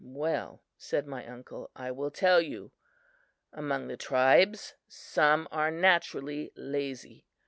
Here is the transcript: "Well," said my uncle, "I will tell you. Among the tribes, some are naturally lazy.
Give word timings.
"Well," 0.03 0.63
said 0.79 1.05
my 1.05 1.27
uncle, 1.27 1.69
"I 1.75 1.91
will 1.91 2.09
tell 2.09 2.41
you. 2.41 2.71
Among 3.53 3.87
the 3.87 3.97
tribes, 3.97 4.73
some 4.87 5.47
are 5.51 5.69
naturally 5.69 6.51
lazy. 6.55 7.27